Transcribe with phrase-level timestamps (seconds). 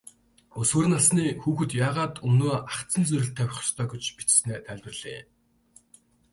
[0.61, 5.21] Өсвөр насны хүүхэд яагаад өмнөө ахадсан зорилт тавих ёстой гэж бичсэнээ тайлбарлая.